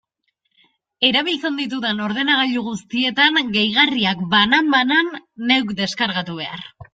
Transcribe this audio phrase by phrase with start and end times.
[1.09, 5.13] Erabiltzen ditudan ordenagailu guztietan gehigarriak, banan-banan,
[5.53, 6.67] neuk deskargatu behar.